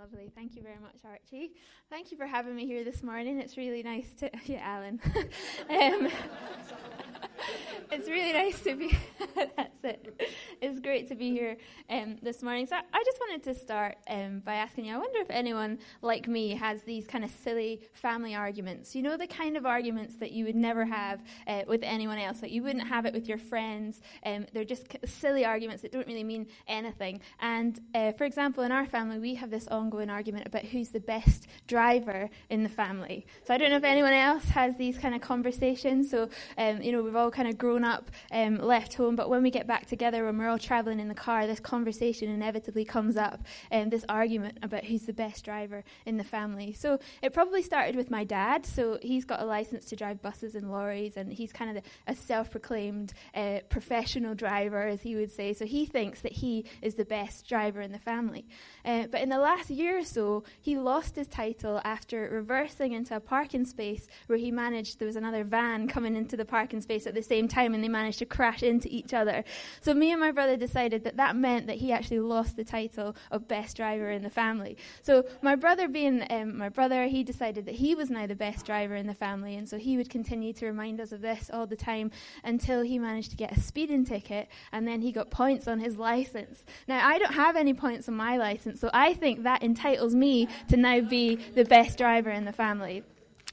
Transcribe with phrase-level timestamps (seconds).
[0.00, 0.30] Lovely.
[0.34, 1.52] Thank you very much, Archie.
[1.90, 3.38] Thank you for having me here this morning.
[3.38, 4.30] It's really nice to.
[4.46, 4.98] Yeah, Alan.
[5.68, 6.08] um,
[7.92, 8.96] it's really nice to be.
[9.34, 10.20] that's it.
[10.60, 11.56] It's great to be here
[11.88, 12.66] um, this morning.
[12.66, 14.94] So I just wanted to start um, by asking you.
[14.94, 18.94] I wonder if anyone like me has these kind of silly family arguments.
[18.94, 22.42] You know, the kind of arguments that you would never have uh, with anyone else.
[22.42, 24.00] Like you wouldn't have it with your friends.
[24.24, 27.20] Um, they're just silly arguments that don't really mean anything.
[27.40, 31.00] And uh, for example, in our family, we have this ongoing argument about who's the
[31.00, 33.26] best driver in the family.
[33.44, 36.10] So I don't know if anyone else has these kind of conversations.
[36.10, 39.42] So um, you know, we've all kind of grown up, um, left home, but when
[39.42, 43.16] we get back together, when we're all traveling in the car, this conversation inevitably comes
[43.16, 43.40] up,
[43.70, 46.72] and um, this argument about who's the best driver in the family.
[46.72, 48.66] So it probably started with my dad.
[48.66, 52.14] So he's got a license to drive buses and lorries, and he's kind of a
[52.14, 55.52] self-proclaimed uh, professional driver, as he would say.
[55.52, 58.46] So he thinks that he is the best driver in the family.
[58.84, 63.16] Uh, but in the last year or so, he lost his title after reversing into
[63.16, 64.98] a parking space where he managed.
[64.98, 67.88] There was another van coming into the parking space at the same time, and they
[67.88, 69.44] managed to crash into each other.
[69.80, 73.16] So me and my brother decided that that meant that he actually lost the title
[73.30, 74.76] of best driver in the family.
[75.02, 78.66] So my brother, being um, my brother, he decided that he was now the best
[78.66, 81.66] driver in the family, and so he would continue to remind us of this all
[81.66, 82.10] the time
[82.44, 85.96] until he managed to get a speeding ticket, and then he got points on his
[85.96, 86.64] license.
[86.88, 90.48] Now I don't have any points on my license, so I think that entitles me
[90.68, 93.04] to now be the best driver in the family.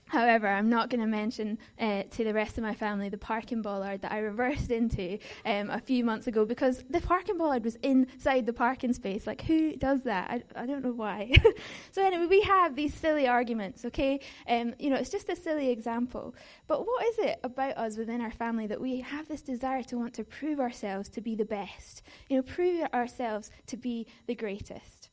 [0.07, 3.61] However, I'm not going to mention uh, to the rest of my family the parking
[3.61, 7.75] bollard that I reversed into um, a few months ago because the parking bollard was
[7.77, 9.27] inside the parking space.
[9.27, 10.29] Like, who does that?
[10.29, 11.33] I, I don't know why.
[11.91, 14.21] so, anyway, we have these silly arguments, okay?
[14.47, 16.33] Um, you know, it's just a silly example.
[16.67, 19.97] But what is it about us within our family that we have this desire to
[19.97, 22.03] want to prove ourselves to be the best?
[22.29, 25.09] You know, prove ourselves to be the greatest.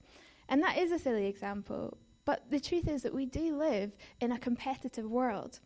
[0.48, 1.98] And that is a silly example.
[2.24, 5.60] But the truth is that we do live in a competitive world,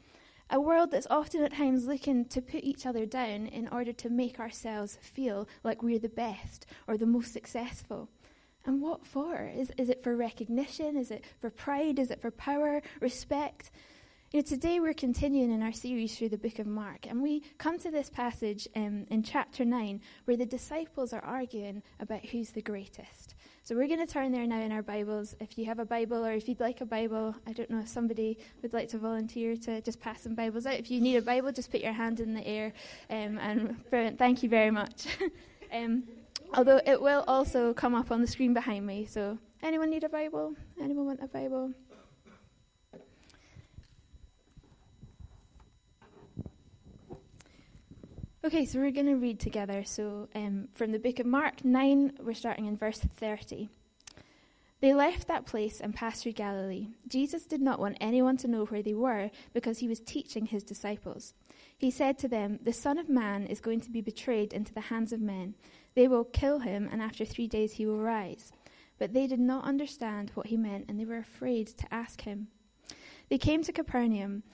[0.50, 4.08] a world that's often at times looking to put each other down in order to
[4.08, 8.08] make ourselves feel like we're the best or the most successful.
[8.64, 9.50] And what for?
[9.54, 10.96] Is, is it for recognition?
[10.96, 11.98] Is it for pride?
[11.98, 13.70] Is it for power, respect?
[14.32, 17.42] You know, today we're continuing in our series through the book of Mark, and we
[17.56, 22.50] come to this passage um, in chapter 9 where the disciples are arguing about who's
[22.50, 23.27] the greatest.
[23.68, 25.36] So we're going to turn there now in our Bibles.
[25.40, 27.88] If you have a Bible or if you'd like a Bible, I don't know if
[27.88, 30.78] somebody would like to volunteer to just pass some Bibles out.
[30.78, 32.72] If you need a Bible, just put your hand in the air.
[33.10, 33.76] Um, and
[34.16, 35.18] thank you very much.
[35.74, 36.04] um,
[36.54, 39.04] although it will also come up on the screen behind me.
[39.04, 40.54] So anyone need a Bible?
[40.80, 41.74] Anyone want a Bible?
[48.44, 49.82] Okay, so we're going to read together.
[49.84, 53.68] So, um, from the book of Mark 9, we're starting in verse 30.
[54.80, 56.86] They left that place and passed through Galilee.
[57.08, 60.62] Jesus did not want anyone to know where they were because he was teaching his
[60.62, 61.34] disciples.
[61.76, 64.82] He said to them, The Son of Man is going to be betrayed into the
[64.82, 65.54] hands of men.
[65.96, 68.52] They will kill him, and after three days he will rise.
[69.00, 72.46] But they did not understand what he meant, and they were afraid to ask him.
[73.30, 74.44] They came to Capernaum.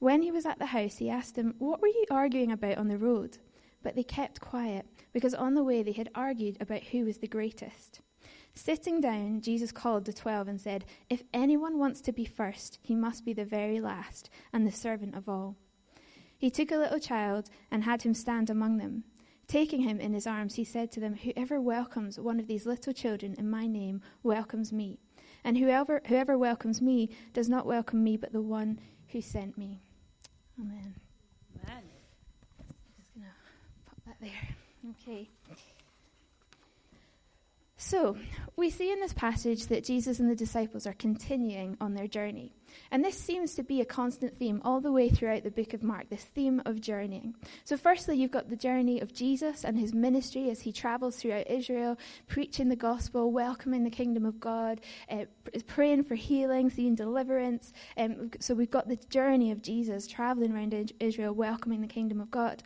[0.00, 2.86] When he was at the house, he asked them, What were you arguing about on
[2.86, 3.38] the road?
[3.82, 7.26] But they kept quiet, because on the way they had argued about who was the
[7.26, 8.00] greatest.
[8.54, 12.94] Sitting down, Jesus called the twelve and said, If anyone wants to be first, he
[12.94, 15.56] must be the very last and the servant of all.
[16.36, 19.02] He took a little child and had him stand among them.
[19.48, 22.92] Taking him in his arms, he said to them, Whoever welcomes one of these little
[22.92, 25.00] children in my name welcomes me.
[25.42, 28.78] And whoever, whoever welcomes me does not welcome me, but the one
[29.08, 29.80] who sent me.
[30.60, 30.94] Amen.
[31.64, 31.82] Amen.
[32.98, 33.32] Just going to
[33.86, 34.56] pop that there.
[35.02, 35.28] Okay.
[37.88, 38.18] So,
[38.54, 42.52] we see in this passage that Jesus and the disciples are continuing on their journey.
[42.90, 45.82] And this seems to be a constant theme all the way throughout the book of
[45.82, 47.34] Mark, this theme of journeying.
[47.64, 51.48] So, firstly, you've got the journey of Jesus and his ministry as he travels throughout
[51.48, 51.96] Israel,
[52.26, 55.24] preaching the gospel, welcoming the kingdom of God, uh,
[55.66, 57.72] praying for healing, seeing deliverance.
[57.96, 62.30] Um, so, we've got the journey of Jesus traveling around Israel, welcoming the kingdom of
[62.30, 62.62] God.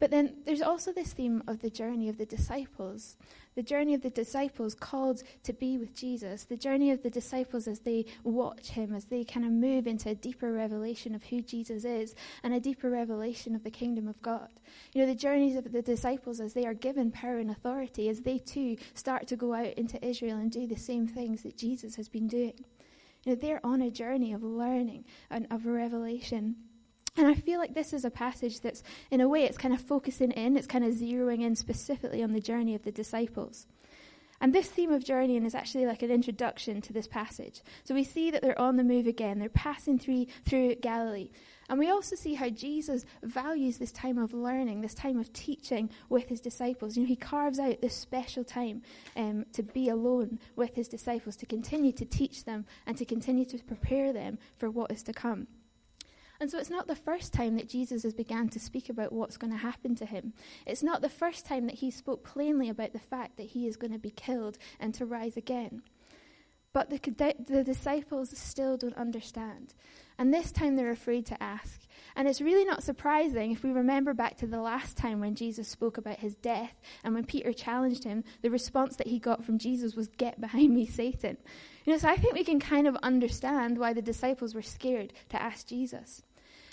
[0.00, 3.16] But then there's also this theme of the journey of the disciples
[3.54, 7.66] the journey of the disciples called to be with Jesus, the journey of the disciples
[7.66, 11.42] as they watch him, as they kind of move into a deeper revelation of who
[11.42, 14.48] Jesus is and a deeper revelation of the kingdom of God.
[14.92, 18.20] You know, the journeys of the disciples as they are given power and authority, as
[18.20, 21.96] they too start to go out into Israel and do the same things that Jesus
[21.96, 22.64] has been doing.
[23.24, 26.56] You know, they're on a journey of learning and of revelation.
[27.16, 29.80] And I feel like this is a passage that's, in a way, it's kind of
[29.80, 33.66] focusing in, it's kind of zeroing in specifically on the journey of the disciples.
[34.42, 37.60] And this theme of journeying is actually like an introduction to this passage.
[37.84, 39.38] So we see that they're on the move again.
[39.38, 41.30] They're passing through, through Galilee.
[41.68, 45.90] And we also see how Jesus values this time of learning, this time of teaching
[46.08, 46.96] with his disciples.
[46.96, 48.80] You know, he carves out this special time
[49.14, 53.44] um, to be alone with his disciples, to continue to teach them and to continue
[53.44, 55.48] to prepare them for what is to come.
[56.40, 59.36] And so it's not the first time that Jesus has begun to speak about what's
[59.36, 60.32] going to happen to him.
[60.66, 63.76] It's not the first time that he spoke plainly about the fact that he is
[63.76, 65.82] going to be killed and to rise again.
[66.72, 69.74] But the, the disciples still don't understand.
[70.18, 71.80] And this time they're afraid to ask.
[72.14, 75.68] And it's really not surprising if we remember back to the last time when Jesus
[75.68, 79.58] spoke about his death and when Peter challenged him, the response that he got from
[79.58, 81.36] Jesus was, Get behind me, Satan.
[81.84, 85.12] You know, so I think we can kind of understand why the disciples were scared
[85.30, 86.22] to ask Jesus.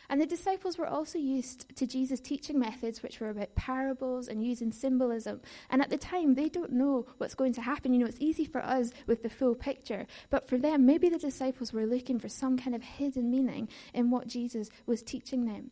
[0.09, 4.43] And the disciples were also used to Jesus' teaching methods, which were about parables and
[4.43, 5.41] using symbolism.
[5.69, 7.93] And at the time, they don't know what's going to happen.
[7.93, 11.17] You know, it's easy for us with the full picture, but for them, maybe the
[11.17, 15.71] disciples were looking for some kind of hidden meaning in what Jesus was teaching them.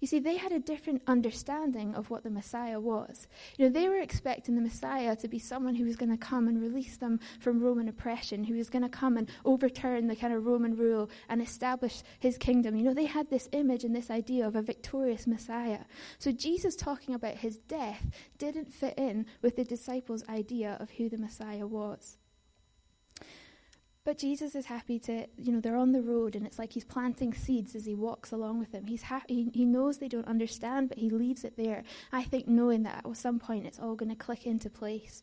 [0.00, 3.28] You see, they had a different understanding of what the Messiah was.
[3.58, 6.48] You know, they were expecting the Messiah to be someone who was going to come
[6.48, 10.32] and release them from Roman oppression, who was going to come and overturn the kind
[10.32, 12.76] of Roman rule and establish his kingdom.
[12.76, 15.80] You know, they had this image and this idea of a victorious Messiah.
[16.18, 21.10] So Jesus talking about his death didn't fit in with the disciples' idea of who
[21.10, 22.16] the Messiah was.
[24.10, 26.82] But Jesus is happy to, you know, they're on the road and it's like he's
[26.82, 28.88] planting seeds as he walks along with them.
[28.88, 31.84] He's happy, he knows they don't understand, but he leaves it there.
[32.10, 35.22] I think knowing that at some point it's all going to click into place.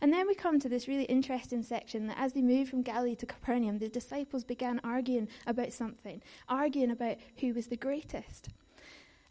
[0.00, 3.16] And then we come to this really interesting section that as they moved from Galilee
[3.16, 8.48] to Capernaum, the disciples began arguing about something, arguing about who was the greatest.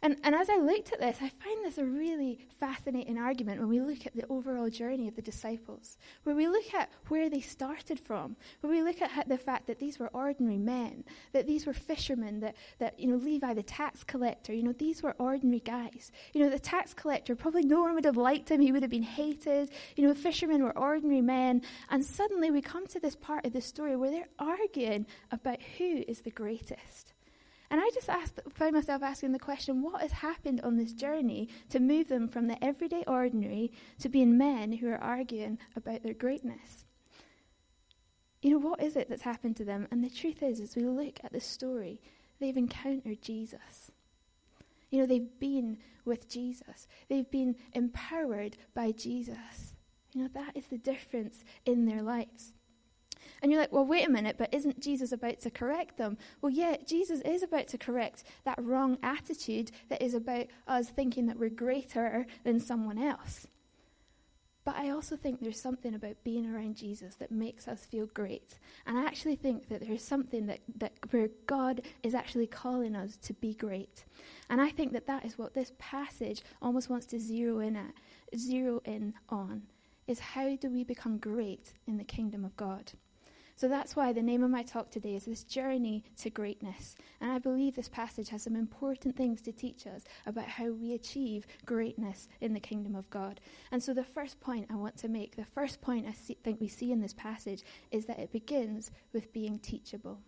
[0.04, 3.70] And, and as I looked at this, I find this a really fascinating argument when
[3.70, 7.40] we look at the overall journey of the disciples, where we look at where they
[7.40, 11.64] started from, where we look at the fact that these were ordinary men, that these
[11.64, 15.60] were fishermen, that, that you know, Levi, the tax collector, you know, these were ordinary
[15.60, 16.12] guys.
[16.34, 18.90] You know, the tax collector, probably no one would have liked him, he would have
[18.90, 19.70] been hated.
[19.96, 21.62] You know, fishermen were ordinary men.
[21.88, 26.04] And suddenly we come to this part of the story where they're arguing about who
[26.06, 27.13] is the greatest.
[27.74, 31.48] And I just asked, found myself asking the question what has happened on this journey
[31.70, 36.14] to move them from the everyday ordinary to being men who are arguing about their
[36.14, 36.84] greatness?
[38.42, 39.88] You know, what is it that's happened to them?
[39.90, 42.00] And the truth is, as we look at the story,
[42.38, 43.90] they've encountered Jesus.
[44.92, 49.74] You know, they've been with Jesus, they've been empowered by Jesus.
[50.12, 52.52] You know, that is the difference in their lives.
[53.44, 56.16] And you're like, well, wait a minute, but isn't Jesus about to correct them?
[56.40, 61.26] Well, yeah, Jesus is about to correct that wrong attitude that is about us thinking
[61.26, 63.46] that we're greater than someone else.
[64.64, 68.58] But I also think there's something about being around Jesus that makes us feel great.
[68.86, 73.18] And I actually think that there's something that, that where God is actually calling us
[73.18, 74.06] to be great.
[74.48, 77.92] And I think that that is what this passage almost wants to zero in at,
[78.38, 79.64] zero in on,
[80.06, 82.90] is how do we become great in the kingdom of God?
[83.56, 86.96] So that's why the name of my talk today is This Journey to Greatness.
[87.20, 90.94] And I believe this passage has some important things to teach us about how we
[90.94, 93.40] achieve greatness in the kingdom of God.
[93.70, 96.60] And so the first point I want to make, the first point I see, think
[96.60, 97.62] we see in this passage,
[97.92, 100.18] is that it begins with being teachable.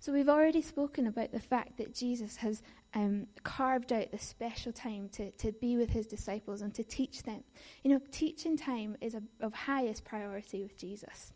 [0.00, 2.62] So we've already spoken about the fact that Jesus has
[2.94, 7.22] um, carved out this special time to, to be with his disciples and to teach
[7.22, 7.44] them.
[7.82, 11.32] You know, teaching time is a, of highest priority with Jesus.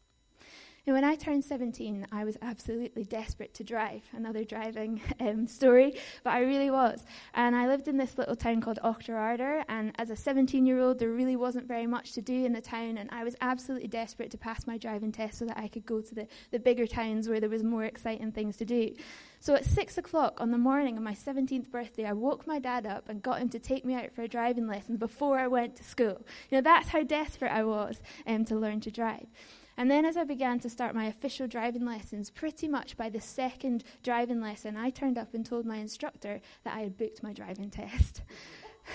[0.84, 4.02] And when I turned 17, I was absolutely desperate to drive.
[4.12, 7.04] Another driving um, story, but I really was.
[7.34, 10.98] And I lived in this little town called Auchterarder, and as a 17 year old,
[10.98, 14.32] there really wasn't very much to do in the town, and I was absolutely desperate
[14.32, 17.28] to pass my driving test so that I could go to the, the bigger towns
[17.28, 18.92] where there was more exciting things to do.
[19.38, 22.86] So at 6 o'clock on the morning of my 17th birthday, I woke my dad
[22.86, 25.76] up and got him to take me out for a driving lesson before I went
[25.76, 26.26] to school.
[26.50, 29.26] You know, that's how desperate I was um, to learn to drive.
[29.76, 33.20] And then, as I began to start my official driving lessons, pretty much by the
[33.20, 37.32] second driving lesson, I turned up and told my instructor that I had booked my
[37.32, 38.20] driving test.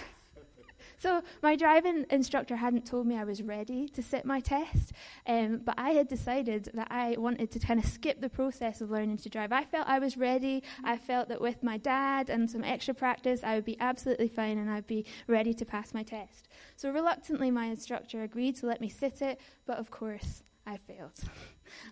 [1.00, 4.94] so, my driving instructor hadn't told me I was ready to sit my test,
[5.26, 8.92] um, but I had decided that I wanted to kind of skip the process of
[8.92, 9.52] learning to drive.
[9.52, 10.62] I felt I was ready.
[10.84, 14.60] I felt that with my dad and some extra practice, I would be absolutely fine
[14.60, 16.50] and I'd be ready to pass my test.
[16.76, 21.20] So, reluctantly, my instructor agreed to let me sit it, but of course, I failed.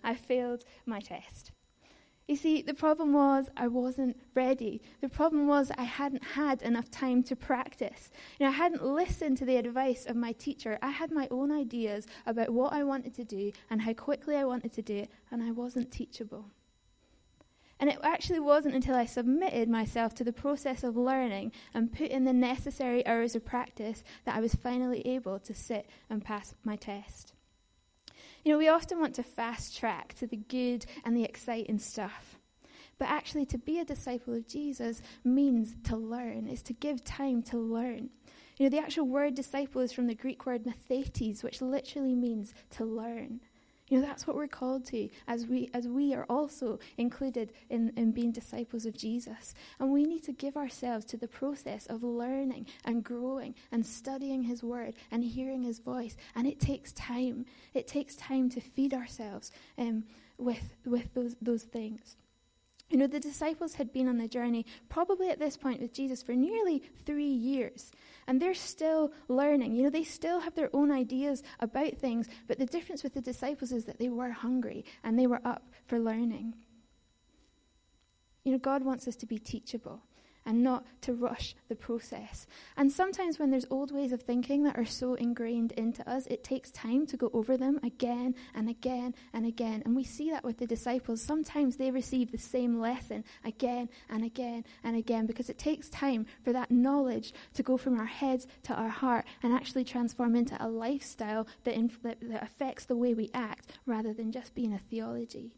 [0.04, 1.50] I failed my test.
[2.28, 4.82] You see, the problem was I wasn't ready.
[5.00, 8.10] The problem was I hadn't had enough time to practice.
[8.38, 10.76] You know, I hadn't listened to the advice of my teacher.
[10.82, 14.44] I had my own ideas about what I wanted to do and how quickly I
[14.44, 16.50] wanted to do it, and I wasn't teachable.
[17.78, 22.10] And it actually wasn't until I submitted myself to the process of learning and put
[22.10, 26.54] in the necessary hours of practice that I was finally able to sit and pass
[26.64, 27.34] my test.
[28.46, 32.38] You know, we often want to fast track to the good and the exciting stuff.
[32.96, 37.42] But actually, to be a disciple of Jesus means to learn, is to give time
[37.42, 38.08] to learn.
[38.56, 42.54] You know, the actual word disciple is from the Greek word mathetes, which literally means
[42.76, 43.40] to learn.
[43.88, 47.92] You know, that's what we're called to as we, as we are also included in,
[47.96, 49.54] in being disciples of Jesus.
[49.78, 54.42] And we need to give ourselves to the process of learning and growing and studying
[54.42, 56.16] His Word and hearing His voice.
[56.34, 57.46] And it takes time.
[57.74, 60.04] It takes time to feed ourselves um,
[60.36, 62.16] with, with those, those things.
[62.88, 66.22] You know, the disciples had been on the journey probably at this point with Jesus
[66.22, 67.90] for nearly three years.
[68.28, 69.74] And they're still learning.
[69.74, 73.20] You know, they still have their own ideas about things, but the difference with the
[73.20, 76.54] disciples is that they were hungry and they were up for learning.
[78.44, 80.02] You know, God wants us to be teachable
[80.46, 82.46] and not to rush the process.
[82.76, 86.44] And sometimes when there's old ways of thinking that are so ingrained into us, it
[86.44, 89.82] takes time to go over them again and again and again.
[89.84, 91.20] And we see that with the disciples.
[91.20, 96.26] Sometimes they receive the same lesson again and again and again because it takes time
[96.44, 100.56] for that knowledge to go from our heads to our heart and actually transform into
[100.64, 104.78] a lifestyle that, inf- that, affects the way we act rather than just being a
[104.78, 105.52] theology.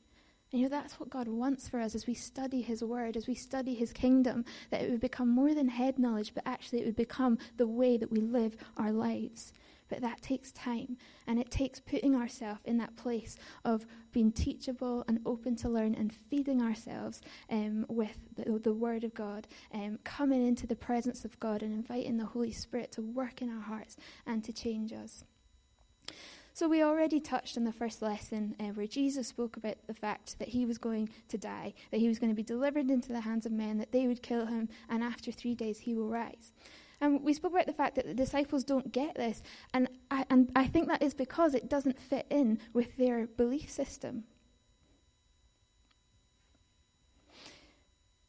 [0.52, 3.26] And you know, that's what God wants for us as we study His Word, as
[3.26, 6.86] we study His kingdom, that it would become more than head knowledge, but actually it
[6.86, 9.52] would become the way that we live our lives.
[9.88, 15.04] But that takes time, and it takes putting ourselves in that place of being teachable
[15.08, 19.98] and open to learn and feeding ourselves um, with the, the, Word of God, um,
[20.04, 23.62] coming into the presence of God and inviting the Holy Spirit to work in our
[23.62, 25.24] hearts and to change us.
[26.58, 30.40] So, we already touched on the first lesson uh, where Jesus spoke about the fact
[30.40, 33.20] that he was going to die, that he was going to be delivered into the
[33.20, 36.52] hands of men, that they would kill him, and after three days he will rise.
[37.00, 39.40] And we spoke about the fact that the disciples don't get this,
[39.72, 43.70] and I, and I think that is because it doesn't fit in with their belief
[43.70, 44.24] system.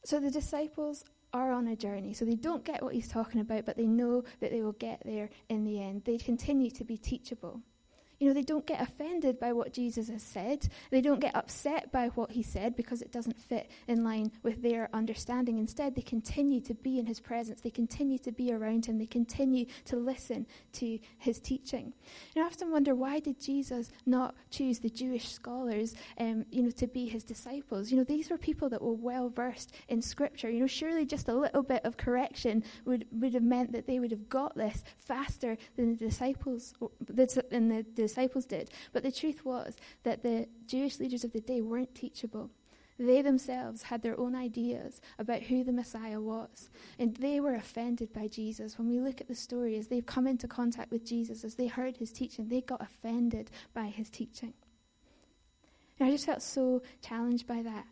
[0.05, 2.13] So the disciples are on a journey.
[2.13, 5.01] So they don't get what he's talking about, but they know that they will get
[5.03, 6.03] there in the end.
[6.05, 7.63] They continue to be teachable.
[8.19, 10.67] You know, they don't get offended by what Jesus has said.
[10.91, 14.61] They don't get upset by what he said because it doesn't fit in line with
[14.61, 15.57] their understanding.
[15.57, 17.61] Instead, they continue to be in his presence.
[17.61, 18.97] They continue to be around him.
[18.97, 21.93] They continue to listen to his teaching.
[22.35, 26.71] And I often wonder why did Jesus not choose the Jewish scholars, um, you know,
[26.71, 27.89] to be his disciples?
[27.89, 30.49] You know, these were people that were well versed in Scripture.
[30.49, 33.99] You know, surely just a little bit of correction would, would have meant that they
[33.99, 36.73] would have got this faster than the disciples,
[37.07, 38.69] than the disciples did.
[38.91, 42.49] But the truth was that the Jewish leaders of the day weren't teachable.
[42.99, 46.69] They themselves had their own ideas about who the Messiah was.
[46.99, 48.77] And they were offended by Jesus.
[48.77, 51.67] When we look at the story, as they've come into contact with Jesus, as they
[51.67, 54.53] heard his teaching, they got offended by his teaching.
[55.97, 57.85] And I just felt so challenged by that.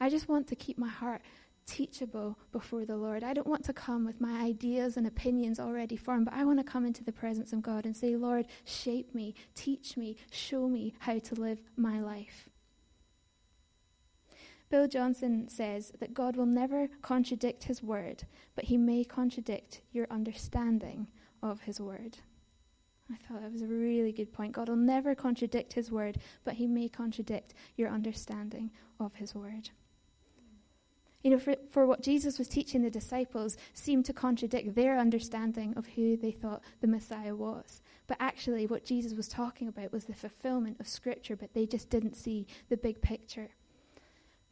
[0.00, 1.20] I just want to keep my heart
[1.68, 3.22] teachable before the Lord.
[3.22, 6.58] I don't want to come with my ideas and opinions already formed, but I want
[6.58, 10.68] to come into the presence of God and say, Lord, shape me, teach me, show
[10.68, 12.48] me how to live my life.
[14.70, 20.06] Bill Johnson says that God will never contradict his word, but he may contradict your
[20.10, 21.06] understanding
[21.42, 22.18] of his word.
[23.10, 24.52] I thought that was a really good point.
[24.52, 28.70] God will never contradict his word, but he may contradict your understanding
[29.00, 29.70] of his word.
[31.22, 35.74] You know, for, for what Jesus was teaching the disciples seemed to contradict their understanding
[35.76, 37.82] of who they thought the Messiah was.
[38.06, 41.90] But actually, what Jesus was talking about was the fulfillment of Scripture, but they just
[41.90, 43.50] didn't see the big picture.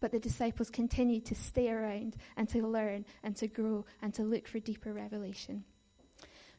[0.01, 4.25] But the disciples continued to stay around and to learn and to grow and to
[4.25, 5.65] look for deeper revelation.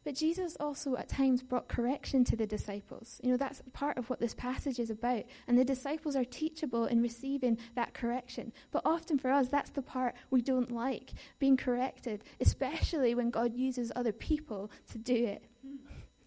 [0.07, 3.19] But Jesus also at times brought correction to the disciples.
[3.21, 5.25] You know, that's part of what this passage is about.
[5.49, 8.53] And the disciples are teachable in receiving that correction.
[8.71, 13.53] But often for us, that's the part we don't like, being corrected, especially when God
[13.53, 15.43] uses other people to do it.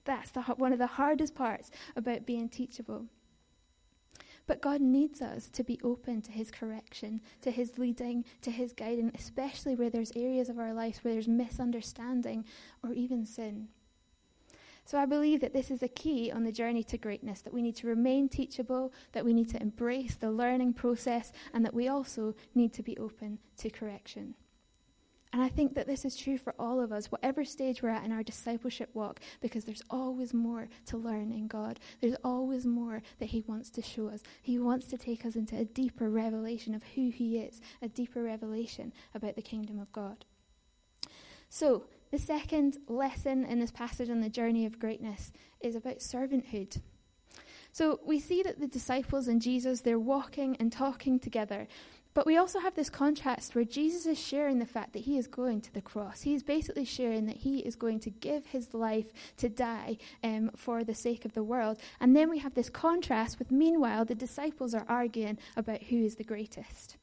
[0.05, 3.07] That's the, one of the hardest parts about being teachable.
[4.50, 8.73] But God needs us to be open to His correction, to His leading, to His
[8.73, 12.45] guiding, especially where there's areas of our lives where there's misunderstanding
[12.83, 13.69] or even sin.
[14.85, 17.62] So I believe that this is a key on the journey to greatness, that we
[17.62, 21.87] need to remain teachable, that we need to embrace the learning process, and that we
[21.87, 24.35] also need to be open to correction.
[25.33, 28.05] And I think that this is true for all of us, whatever stage we're at
[28.05, 31.79] in our discipleship walk, because there's always more to learn in God.
[32.01, 34.23] There's always more that He wants to show us.
[34.43, 38.23] He wants to take us into a deeper revelation of who He is, a deeper
[38.25, 40.25] revelation about the kingdom of God.
[41.49, 46.81] So, the second lesson in this passage on the journey of greatness is about servanthood.
[47.73, 51.69] So we see that the disciples and Jesus, they're walking and talking together.
[52.12, 55.29] But we also have this contrast where Jesus is sharing the fact that he is
[55.29, 56.23] going to the cross.
[56.23, 60.50] He is basically sharing that he is going to give his life to die um,
[60.57, 61.79] for the sake of the world.
[62.00, 66.17] And then we have this contrast with, meanwhile, the disciples are arguing about who is
[66.17, 66.97] the greatest.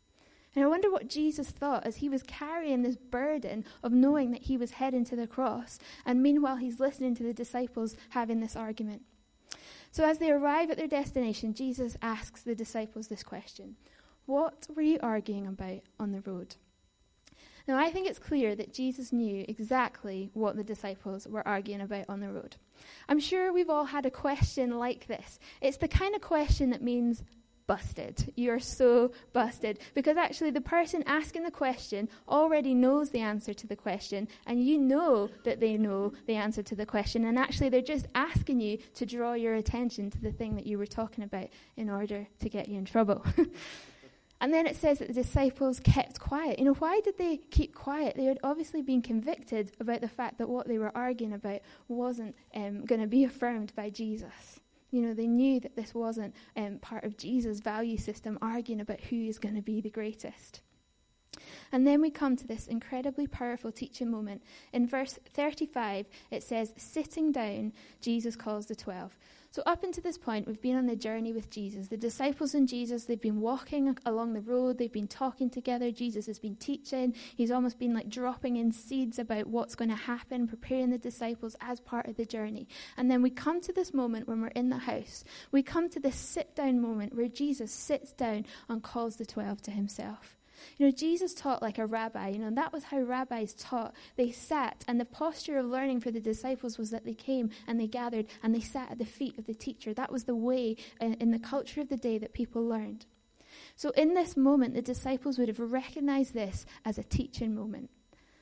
[0.55, 4.43] And I wonder what Jesus thought as he was carrying this burden of knowing that
[4.43, 8.55] he was heading to the cross, and meanwhile he's listening to the disciples having this
[8.55, 9.03] argument.
[9.91, 13.75] So as they arrive at their destination, Jesus asks the disciples this question
[14.27, 16.57] What were you arguing about on the road?
[17.65, 22.05] Now, I think it's clear that Jesus knew exactly what the disciples were arguing about
[22.09, 22.57] on the road.
[23.07, 25.39] I'm sure we've all had a question like this.
[25.61, 27.23] It's the kind of question that means,
[27.67, 28.33] busted.
[28.35, 29.79] You're so busted.
[29.93, 34.65] Because actually, the person asking the question already knows the answer to the question, and
[34.65, 37.25] you know that they know the answer to the question.
[37.25, 40.77] And actually, they're just asking you to draw your attention to the thing that you
[40.77, 43.25] were talking about in order to get you in trouble.
[44.39, 46.59] and then it says that the disciples kept quiet.
[46.59, 48.15] You know, why did they keep quiet?
[48.15, 52.35] They had obviously been convicted about the fact that what they were arguing about wasn't
[52.53, 54.59] um, going to be affirmed by Jesus.
[54.91, 59.01] You know, they knew that this wasn't um, part of Jesus' value system, arguing about
[59.01, 60.61] who is going to be the greatest.
[61.71, 64.43] And then we come to this incredibly powerful teaching moment.
[64.71, 69.17] In verse 35, it says, Sitting down, Jesus calls the twelve.
[69.57, 71.87] So, up until this point, we've been on the journey with Jesus.
[71.87, 75.89] The disciples and Jesus, they've been walking along the road, they've been talking together.
[75.89, 77.15] Jesus has been teaching.
[77.35, 81.55] He's almost been like dropping in seeds about what's going to happen, preparing the disciples
[81.59, 82.67] as part of the journey.
[82.97, 85.23] And then we come to this moment when we're in the house.
[85.51, 89.63] We come to this sit down moment where Jesus sits down and calls the twelve
[89.63, 90.37] to himself.
[90.77, 93.93] You know, Jesus taught like a rabbi, you know, and that was how rabbis taught.
[94.15, 97.79] They sat, and the posture of learning for the disciples was that they came and
[97.79, 99.93] they gathered and they sat at the feet of the teacher.
[99.93, 103.05] That was the way in, in the culture of the day that people learned.
[103.75, 107.89] So, in this moment, the disciples would have recognized this as a teaching moment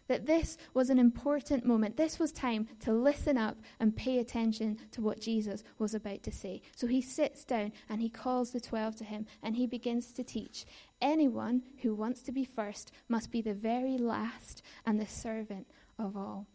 [0.07, 1.97] that this was an important moment.
[1.97, 6.31] This was time to listen up and pay attention to what Jesus was about to
[6.31, 6.61] say.
[6.75, 10.23] So he sits down and he calls the twelve to him and he begins to
[10.23, 10.65] teach.
[11.01, 15.67] Anyone who wants to be first must be the very last and the servant
[15.99, 16.47] of all.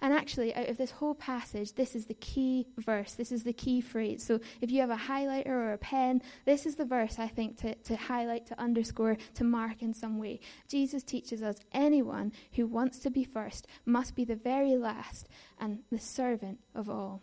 [0.00, 3.14] And actually, out of this whole passage, this is the key verse.
[3.14, 4.24] This is the key phrase.
[4.24, 7.58] So if you have a highlighter or a pen, this is the verse, I think,
[7.58, 10.40] to, to highlight, to underscore, to mark in some way.
[10.68, 15.80] Jesus teaches us anyone who wants to be first must be the very last and
[15.90, 17.22] the servant of all.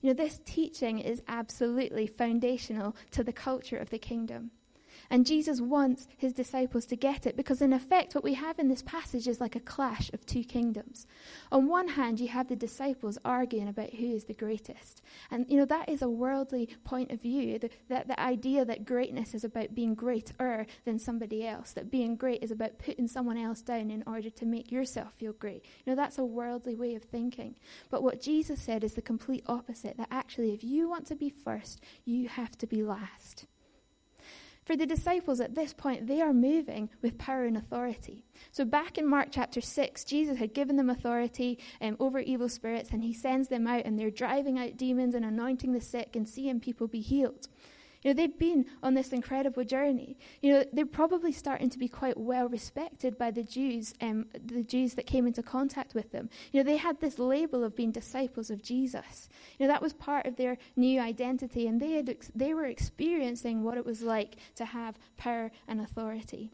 [0.00, 4.50] You know, this teaching is absolutely foundational to the culture of the kingdom.
[5.10, 8.68] And Jesus wants his disciples to get it because, in effect, what we have in
[8.68, 11.06] this passage is like a clash of two kingdoms.
[11.52, 15.02] On one hand, you have the disciples arguing about who is the greatest.
[15.30, 17.58] And, you know, that is a worldly point of view.
[17.58, 22.16] The, that the idea that greatness is about being greater than somebody else, that being
[22.16, 25.64] great is about putting someone else down in order to make yourself feel great.
[25.84, 27.56] You know, that's a worldly way of thinking.
[27.90, 31.30] But what Jesus said is the complete opposite that actually, if you want to be
[31.30, 33.46] first, you have to be last.
[34.66, 38.24] For the disciples at this point, they are moving with power and authority.
[38.50, 42.90] So, back in Mark chapter 6, Jesus had given them authority um, over evil spirits,
[42.90, 46.28] and he sends them out, and they're driving out demons and anointing the sick and
[46.28, 47.46] seeing people be healed.
[48.02, 50.18] You know, they've been on this incredible journey.
[50.42, 54.62] You know, they're probably starting to be quite well respected by the Jews, um, the
[54.62, 56.28] Jews that came into contact with them.
[56.52, 59.28] You know, they had this label of being disciples of Jesus.
[59.58, 62.66] You know, that was part of their new identity, and they had ex- they were
[62.66, 66.52] experiencing what it was like to have power and authority.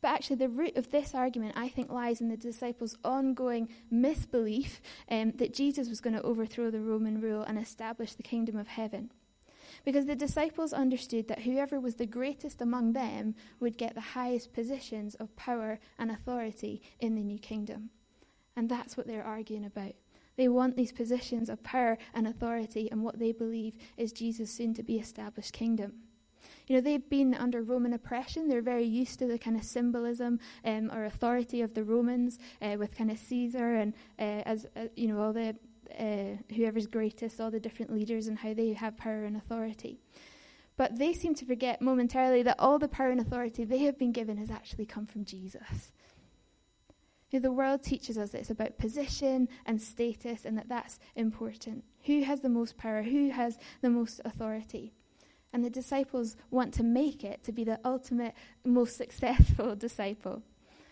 [0.00, 4.80] But actually, the root of this argument, I think, lies in the disciples' ongoing misbelief
[5.10, 8.68] um, that Jesus was going to overthrow the Roman rule and establish the kingdom of
[8.68, 9.10] heaven
[9.84, 14.52] because the disciples understood that whoever was the greatest among them would get the highest
[14.52, 17.90] positions of power and authority in the new kingdom.
[18.56, 19.94] And that's what they're arguing about.
[20.36, 24.74] They want these positions of power and authority and what they believe is Jesus' soon
[24.74, 25.92] to be established kingdom.
[26.66, 28.48] You know, they've been under Roman oppression.
[28.48, 32.76] They're very used to the kind of symbolism um, or authority of the Romans uh,
[32.78, 35.56] with kind of Caesar and uh, as uh, you know all the
[35.98, 40.00] uh, whoever's greatest, all the different leaders and how they have power and authority.
[40.76, 44.12] But they seem to forget momentarily that all the power and authority they have been
[44.12, 45.92] given has actually come from Jesus.
[47.32, 51.84] The world teaches us that it's about position and status and that that's important.
[52.06, 53.02] Who has the most power?
[53.02, 54.92] Who has the most authority?
[55.52, 60.42] And the disciples want to make it to be the ultimate, most successful disciple.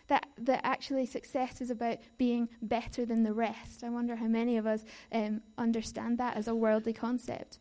[0.09, 3.85] That, that actually success is about being better than the rest.
[3.85, 7.59] I wonder how many of us um, understand that as a worldly concept.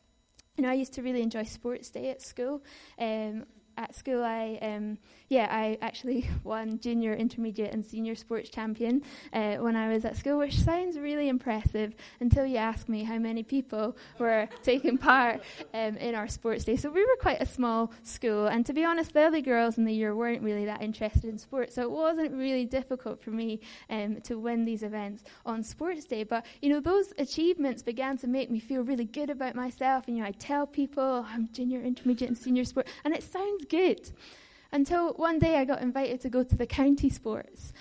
[0.56, 2.64] You know, I used to really enjoy sports day at school.
[2.98, 3.46] Um,
[3.78, 4.98] at school, I um,
[5.30, 10.16] yeah, I actually won junior, intermediate, and senior sports champion uh, when I was at
[10.16, 15.42] school, which sounds really impressive until you ask me how many people were taking part
[15.74, 16.76] um, in our sports day.
[16.76, 19.86] So we were quite a small school, and to be honest, the other girls in
[19.86, 23.60] the year weren't really that interested in sports, so it wasn't really difficult for me
[23.90, 26.24] um, to win these events on sports day.
[26.24, 30.18] But you know, those achievements began to make me feel really good about myself, and
[30.18, 34.12] you know, I tell people I'm junior, intermediate, and senior sport, and it sounds good.
[34.72, 37.74] Until one day I got invited to go to the county sports.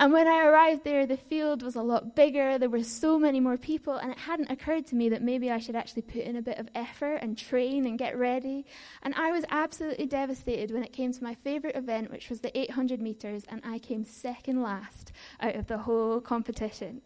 [0.00, 2.56] And when I arrived there, the field was a lot bigger.
[2.56, 5.58] There were so many more people, and it hadn't occurred to me that maybe I
[5.58, 8.64] should actually put in a bit of effort and train and get ready.
[9.02, 12.58] And I was absolutely devastated when it came to my favourite event, which was the
[12.58, 17.02] 800 metres, and I came second last out of the whole competition.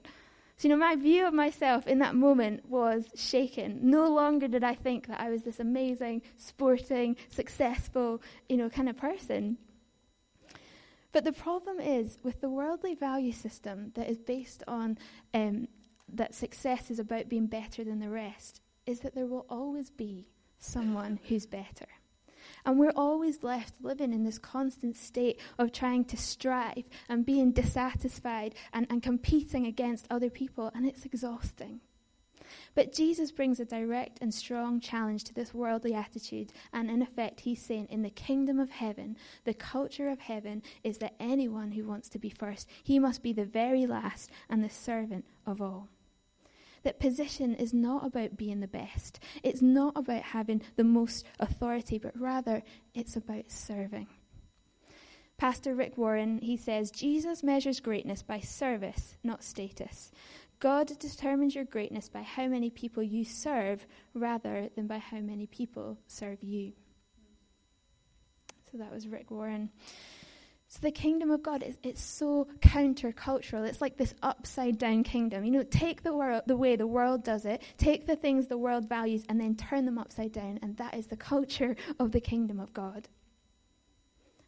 [0.56, 3.80] So, you know, my view of myself in that moment was shaken.
[3.82, 8.88] No longer did I think that I was this amazing, sporting, successful, you know, kind
[8.88, 9.58] of person.
[11.10, 14.98] But the problem is with the worldly value system that is based on
[15.32, 15.68] um,
[16.12, 20.28] that success is about being better than the rest, is that there will always be
[20.58, 21.86] someone who's better.
[22.64, 27.52] And we're always left living in this constant state of trying to strive and being
[27.52, 31.80] dissatisfied and, and competing against other people, and it's exhausting.
[32.74, 37.40] But Jesus brings a direct and strong challenge to this worldly attitude, and in effect,
[37.40, 41.86] he's saying, in the kingdom of heaven, the culture of heaven is that anyone who
[41.86, 45.88] wants to be first, he must be the very last and the servant of all
[46.84, 49.18] that position is not about being the best.
[49.42, 52.62] It's not about having the most authority, but rather
[52.94, 54.06] it's about serving.
[55.36, 60.12] Pastor Rick Warren, he says, Jesus measures greatness by service, not status.
[60.60, 65.46] God determines your greatness by how many people you serve rather than by how many
[65.46, 66.72] people serve you.
[68.70, 69.70] So that was Rick Warren.
[70.74, 73.64] So the kingdom of God is it's so countercultural.
[73.64, 75.44] It's like this upside down kingdom.
[75.44, 78.58] You know, take the world the way the world does it, take the things the
[78.58, 82.20] world values and then turn them upside down, and that is the culture of the
[82.20, 83.06] kingdom of God.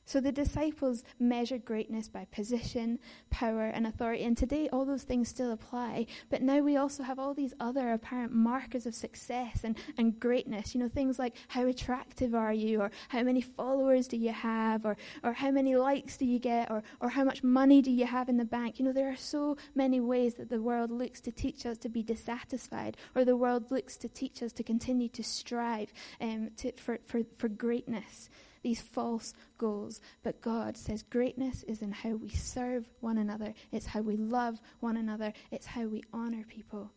[0.06, 4.22] So the disciples measured greatness by position, power, and authority.
[4.22, 6.06] And today, all those things still apply.
[6.30, 10.76] But now we also have all these other apparent markers of success and, and greatness.
[10.76, 14.86] You know, things like how attractive are you, or how many followers do you have,
[14.86, 18.06] or, or how many likes do you get, or, or how much money do you
[18.06, 18.78] have in the bank.
[18.78, 21.88] You know, there are so many ways that the world looks to teach us to
[21.88, 26.70] be dissatisfied, or the world looks to teach us to continue to strive um, to,
[26.76, 28.30] for, for, for greatness
[28.66, 30.00] these false goals.
[30.24, 34.60] But God says greatness is in how we serve one another, it's how we love
[34.80, 36.90] one another, it's how we honor people.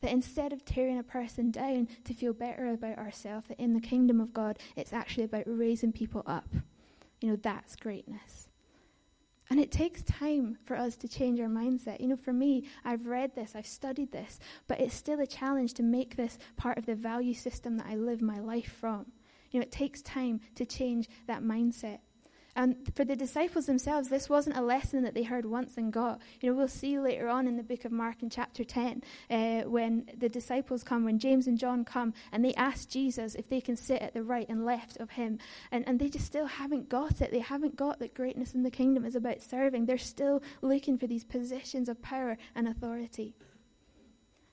[0.00, 3.80] That instead of tearing a person down to feel better about ourselves, that in the
[3.80, 6.48] kingdom of God, it's actually about raising people up.
[7.20, 8.48] You know, that's greatness.
[9.48, 12.00] And it takes time for us to change our mindset.
[12.00, 15.74] You know, for me, I've read this, I've studied this, but it's still a challenge
[15.74, 19.12] to make this part of the value system that I live my life from.
[19.50, 21.98] You know, it takes time to change that mindset.
[22.56, 26.22] And for the disciples themselves, this wasn't a lesson that they heard once and got.
[26.40, 29.60] You know, we'll see later on in the book of Mark in chapter 10 uh,
[29.68, 33.60] when the disciples come, when James and John come, and they ask Jesus if they
[33.60, 35.38] can sit at the right and left of him.
[35.70, 37.30] And, and they just still haven't got it.
[37.30, 39.84] They haven't got that greatness in the kingdom is about serving.
[39.84, 43.34] They're still looking for these positions of power and authority.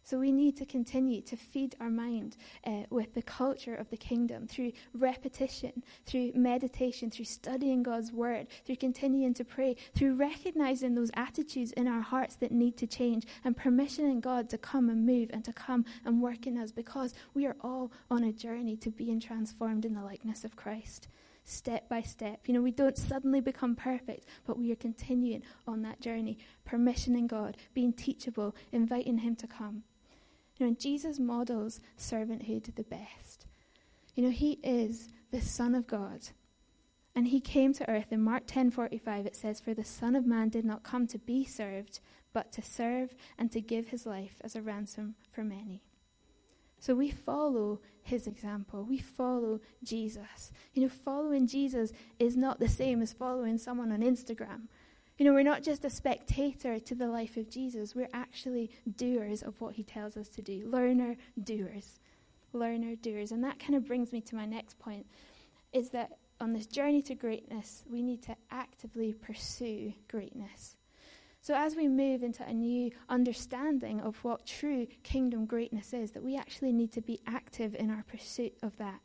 [0.04, 2.36] So we need to continue to feed our mind
[2.66, 8.48] uh, with the culture of the kingdom through repetition, through meditation, through studying God's word,
[8.66, 13.26] through continuing to pray, through recognizing those attitudes in our hearts that need to change
[13.46, 17.14] and permissioning God to come and move and to come and work in us because
[17.34, 21.08] we are all on a journey to being transformed in the likeness of Christ
[21.46, 22.40] step by step.
[22.46, 27.28] You know, we don't suddenly become perfect, but we are continuing on that journey, permissioning
[27.28, 29.84] God, being teachable, inviting Him to come.
[30.64, 33.46] Know, Jesus models servanthood the best.
[34.16, 36.30] You know, he is the Son of God.
[37.16, 40.50] And he came to earth in Mark 10:45 it says for the son of man
[40.50, 42.00] did not come to be served
[42.32, 45.84] but to serve and to give his life as a ransom for many.
[46.80, 48.84] So we follow his example.
[48.84, 50.52] We follow Jesus.
[50.74, 54.68] You know, following Jesus is not the same as following someone on Instagram.
[55.18, 59.44] You know, we're not just a spectator to the life of Jesus, we're actually doers
[59.44, 60.64] of what he tells us to do.
[60.66, 62.00] Learner, doers.
[62.52, 63.32] Learner, doers.
[63.32, 65.06] And that kind of brings me to my next point
[65.72, 70.76] is that on this journey to greatness, we need to actively pursue greatness.
[71.42, 76.24] So, as we move into a new understanding of what true kingdom greatness is, that
[76.24, 79.02] we actually need to be active in our pursuit of that.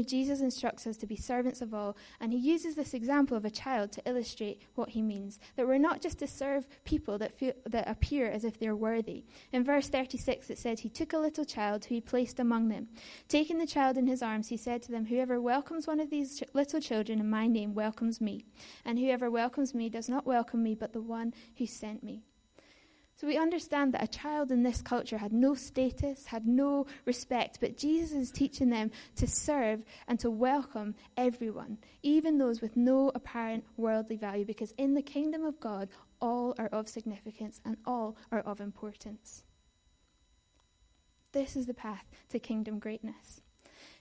[0.00, 3.50] Jesus instructs us to be servants of all, and he uses this example of a
[3.50, 5.38] child to illustrate what he means.
[5.56, 9.24] That we're not just to serve people that, feel, that appear as if they're worthy.
[9.52, 12.88] In verse 36, it says, He took a little child who he placed among them.
[13.28, 16.40] Taking the child in his arms, he said to them, Whoever welcomes one of these
[16.40, 18.46] ch- little children in my name welcomes me,
[18.86, 22.22] and whoever welcomes me does not welcome me, but the one who sent me.
[23.16, 27.58] So we understand that a child in this culture had no status, had no respect,
[27.60, 33.12] but Jesus is teaching them to serve and to welcome everyone, even those with no
[33.14, 35.88] apparent worldly value, because in the kingdom of God,
[36.20, 39.44] all are of significance and all are of importance.
[41.32, 43.40] This is the path to kingdom greatness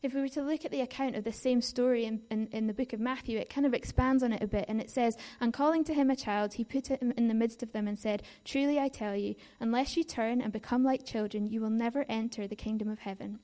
[0.04, 2.66] if we were to look at the account of the same story in, in, in,
[2.66, 4.66] the book of Matthew, it kind of expands on it a bit.
[4.68, 7.62] And it says, And calling to him a child, he put him in the midst
[7.62, 11.48] of them and said, Truly I tell you, unless you turn and become like children,
[11.48, 13.40] you will never enter the kingdom of heaven.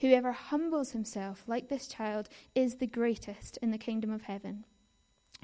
[0.00, 4.64] Whoever humbles himself like this child is the greatest in the kingdom of heaven.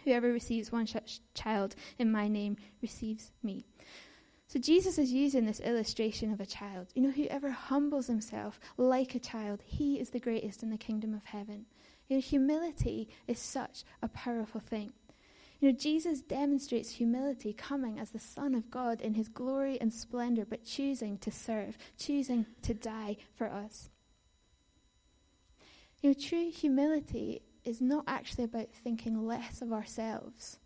[0.05, 3.65] Whoever receives one such child in my name receives me.
[4.49, 6.89] So Jesus is using this illustration of a child.
[6.95, 11.13] You know, whoever humbles himself like a child, he is the greatest in the kingdom
[11.13, 11.67] of heaven.
[12.09, 14.95] You know, humility is such a powerful thing.
[15.61, 19.93] You know, Jesus demonstrates humility coming as the Son of God in his glory and
[19.93, 23.91] splendor, but choosing to serve, choosing to die for us.
[26.01, 30.59] You know, true humility is not actually about thinking less of ourselves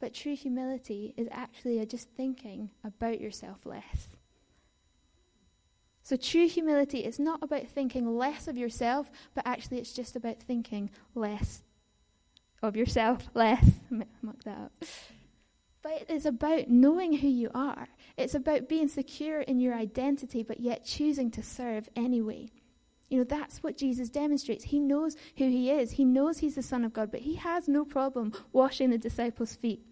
[0.00, 4.08] but true humility is actually just thinking about yourself less.
[6.02, 10.40] So, true humility is not about thinking less of yourself, but actually it's just about
[10.40, 11.62] thinking less
[12.62, 13.64] of yourself, less.
[13.90, 14.72] Muck that up.
[15.82, 17.88] But it is about knowing who you are.
[18.16, 22.50] It's about being secure in your identity, but yet choosing to serve anyway.
[23.08, 24.64] You know, that's what Jesus demonstrates.
[24.64, 25.92] He knows who he is.
[25.92, 29.56] He knows he's the Son of God, but he has no problem washing the disciples'
[29.56, 29.84] feet.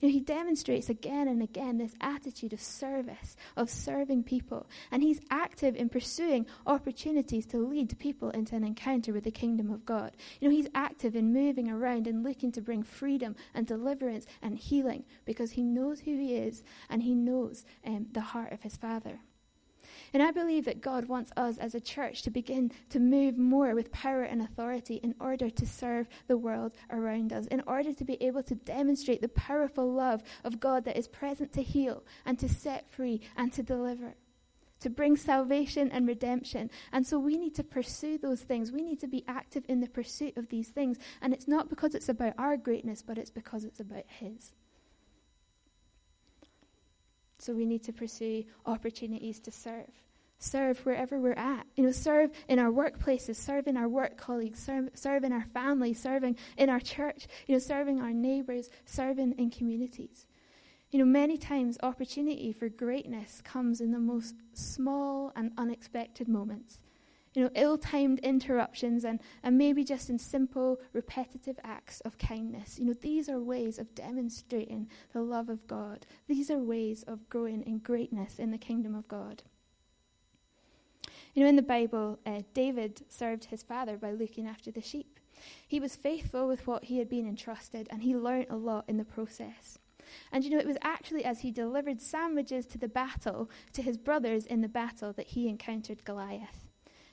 [0.00, 4.66] You know, he demonstrates again and again this attitude of service, of serving people.
[4.90, 9.70] And he's active in pursuing opportunities to lead people into an encounter with the kingdom
[9.70, 10.16] of God.
[10.40, 14.56] You know, he's active in moving around and looking to bring freedom and deliverance and
[14.56, 18.76] healing because he knows who he is and he knows um, the heart of his
[18.76, 19.20] Father.
[20.14, 23.74] And I believe that God wants us as a church to begin to move more
[23.74, 28.04] with power and authority in order to serve the world around us, in order to
[28.04, 32.38] be able to demonstrate the powerful love of God that is present to heal and
[32.38, 34.14] to set free and to deliver
[34.80, 36.70] to bring salvation and redemption.
[36.92, 38.70] And so we need to pursue those things.
[38.70, 40.98] We need to be active in the pursuit of these things.
[41.22, 44.52] And it's not because it's about our greatness, but it's because it's about His.
[47.38, 49.90] So we need to pursue opportunities to serve
[50.38, 51.66] serve wherever we're at.
[51.76, 55.46] You know, serve in our workplaces, serve in our work colleagues, serve, serve in our
[55.52, 60.26] family, serving in our church, you know, serving our neighbors, serving in communities.
[60.90, 66.78] You know, many times opportunity for greatness comes in the most small and unexpected moments.
[67.34, 72.78] You know, ill timed interruptions and, and maybe just in simple, repetitive acts of kindness.
[72.78, 76.06] You know, these are ways of demonstrating the love of God.
[76.28, 79.42] These are ways of growing in greatness in the kingdom of God.
[81.34, 85.18] You know, in the Bible, uh, David served his father by looking after the sheep.
[85.66, 88.98] He was faithful with what he had been entrusted, and he learnt a lot in
[88.98, 89.78] the process.
[90.30, 93.98] And you know, it was actually as he delivered sandwiches to the battle, to his
[93.98, 96.68] brothers in the battle, that he encountered Goliath.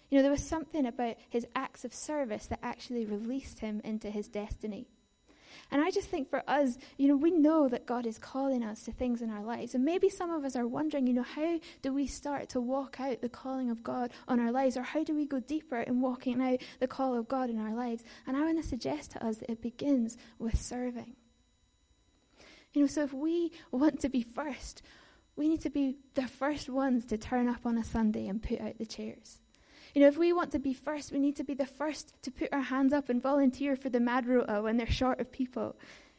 [0.10, 4.12] You know, there was something about his acts of service that actually released him into
[4.12, 4.88] his destiny.
[5.70, 8.84] And I just think for us, you know, we know that God is calling us
[8.84, 9.76] to things in our lives.
[9.76, 13.00] And maybe some of us are wondering, you know, how do we start to walk
[13.00, 14.76] out the calling of God on our lives?
[14.76, 17.74] Or how do we go deeper in walking out the call of God in our
[17.74, 18.04] lives?
[18.26, 21.16] And I want to suggest to us that it begins with serving.
[22.74, 24.82] You know, so if we want to be first,
[25.36, 28.62] we need to be the first ones to turn up on a Sunday and put
[28.62, 29.40] out the chairs.
[29.94, 32.32] You know, if we want to be first, we need to be the first to
[32.32, 35.76] put our hands up and volunteer for the Mad Rota when they're short of people.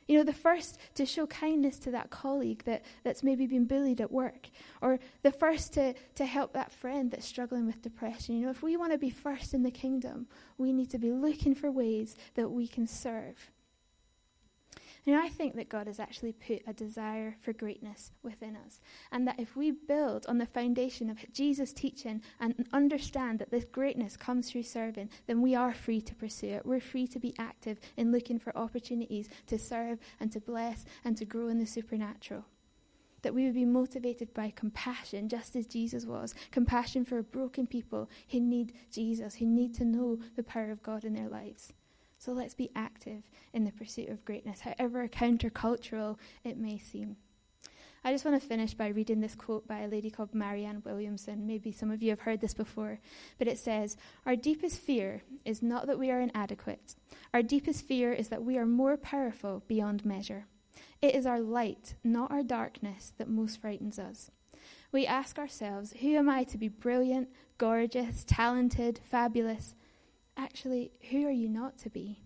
[0.08, 4.00] You know, the first to show kindness to that colleague that, that's maybe been bullied
[4.00, 4.48] at work,
[4.82, 8.35] or the first to, to help that friend that's struggling with depression.
[8.35, 10.26] You know, if we want to be first in the kingdom,
[10.58, 13.50] we need to be looking for ways that we can serve.
[15.04, 18.80] Know, I think that God has actually put a desire for greatness within us.
[19.10, 23.64] And that if we build on the foundation of Jesus' teaching and understand that this
[23.64, 26.66] greatness comes through serving, then we are free to pursue it.
[26.66, 31.16] We're free to be active in looking for opportunities to serve and to bless and
[31.16, 32.44] to grow in the supernatural.
[33.22, 38.08] That we would be motivated by compassion, just as Jesus was compassion for broken people
[38.30, 41.72] who need Jesus, who need to know the power of God in their lives.
[42.24, 47.16] So let's be active in the pursuit of greatness, however countercultural it may seem.
[48.04, 51.48] I just want to finish by reading this quote by a lady called Marianne Williamson.
[51.48, 53.00] Maybe some of you have heard this before,
[53.38, 56.94] but it says Our deepest fear is not that we are inadequate.
[57.35, 60.46] Our deepest fear is that we are more powerful beyond measure.
[61.00, 64.30] It is our light, not our darkness, that most frightens us.
[64.92, 69.74] We ask ourselves, Who am I to be brilliant, gorgeous, talented, fabulous?
[70.42, 72.18] Actually, who are you not to be?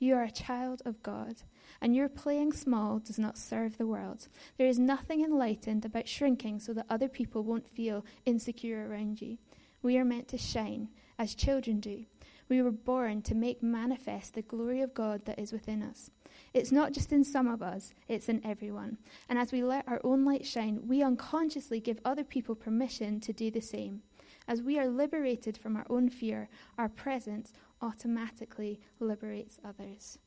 [0.00, 1.42] You are a child of God,
[1.80, 4.26] and your playing small does not serve the world.
[4.58, 9.38] There is nothing enlightened about shrinking so that other people won't feel insecure around you.
[9.80, 10.88] We are meant to shine,
[11.20, 12.04] as children do.
[12.48, 16.10] We were born to make manifest the glory of God that is within us.
[16.52, 18.98] It's not just in some of us, it's in everyone.
[19.28, 23.32] And as we let our own light shine, we unconsciously give other people permission to
[23.32, 24.02] do the same.
[24.48, 30.18] As we are liberated from our own fear, our presence automatically liberates others.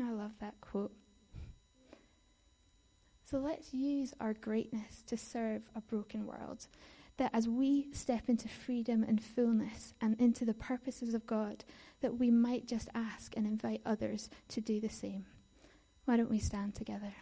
[0.00, 0.92] I love that quote.
[3.24, 6.66] So let's use our greatness to serve a broken world.
[7.18, 11.64] That as we step into freedom and fullness and into the purposes of God,
[12.00, 15.26] that we might just ask and invite others to do the same.
[16.04, 17.14] Why don't we stand together?